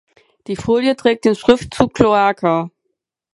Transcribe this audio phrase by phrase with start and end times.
[0.47, 2.71] Die Folie trägt den Schriftzug „Cloaca“.